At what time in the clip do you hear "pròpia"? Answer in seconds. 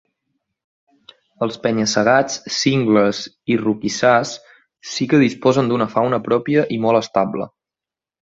6.31-6.65